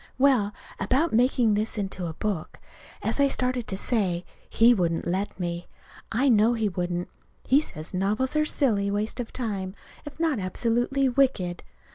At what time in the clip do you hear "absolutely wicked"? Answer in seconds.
10.39-11.61